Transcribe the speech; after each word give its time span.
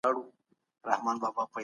هغوی 0.03 0.11
د 0.11 0.11
خپلو 0.11 0.21
غاښونو 0.85 1.03
په 1.03 1.05
مینځلو 1.05 1.33
بوخت 1.35 1.53
دي. 1.53 1.59